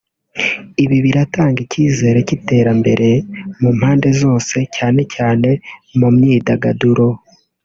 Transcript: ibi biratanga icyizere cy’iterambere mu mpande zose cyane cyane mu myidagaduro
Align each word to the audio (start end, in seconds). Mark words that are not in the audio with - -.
ibi 0.83 0.97
biratanga 1.05 1.59
icyizere 1.65 2.19
cy’iterambere 2.27 3.09
mu 3.61 3.69
mpande 3.77 4.09
zose 4.21 4.57
cyane 4.75 5.01
cyane 5.15 5.49
mu 5.99 6.07
myidagaduro 6.15 7.07